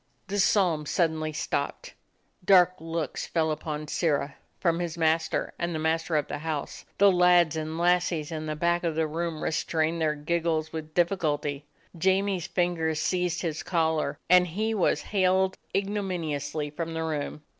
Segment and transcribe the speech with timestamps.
[0.29, 1.93] The psalm suddenly stopped.
[2.43, 6.85] Dark looks fell upon Sirrah from his master and the mas ter of the house.
[6.97, 11.67] The lads and lassies in the back of the room restrained their giggles with difficulty.
[11.95, 17.43] Jamie's fingers seized his collar, and he was haled ignominiously from the room.